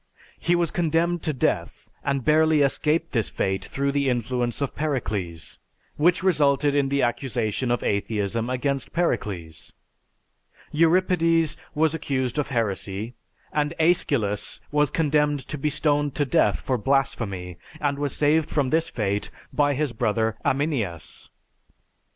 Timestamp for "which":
5.95-6.23